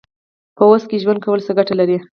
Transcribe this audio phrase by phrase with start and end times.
[0.57, 1.97] په اوس کې ژوند کول څه ګټه لري؟